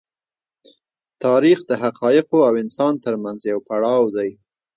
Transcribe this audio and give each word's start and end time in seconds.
تاریخ 1.23 1.59
د 1.69 1.71
حقایقو 1.83 2.39
او 2.47 2.53
انسان 2.63 2.93
تر 3.05 3.13
منځ 3.23 3.39
یو 3.51 3.59
پړاو 3.67 4.03
دی. 4.15 4.29